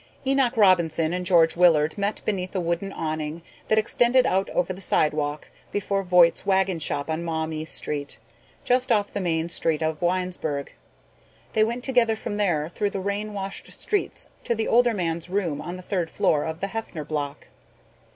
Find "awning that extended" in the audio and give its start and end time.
2.91-4.25